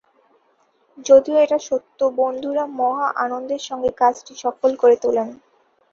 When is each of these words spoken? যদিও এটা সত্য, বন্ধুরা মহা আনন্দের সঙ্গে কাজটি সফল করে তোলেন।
যদিও 1.05 1.37
এটা 1.37 1.57
সত্য, 1.59 1.99
বন্ধুরা 2.17 2.63
মহা 2.79 3.07
আনন্দের 3.23 3.61
সঙ্গে 3.69 3.91
কাজটি 3.97 4.33
সফল 4.43 4.71
করে 4.75 4.95
তোলেন। 5.03 5.29